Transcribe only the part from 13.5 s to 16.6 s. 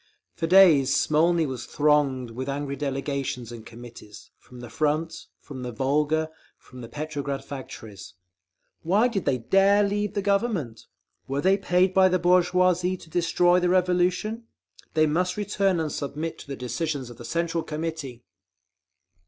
the Revolution? They must return and submit to the